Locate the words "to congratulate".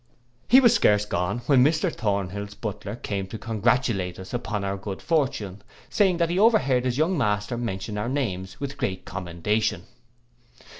3.27-4.17